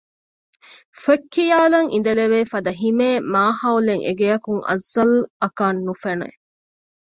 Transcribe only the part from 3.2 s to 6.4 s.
މާހައުލެއް އެގެއަކުން އަޒަލްއަކަށް ނުފެނެ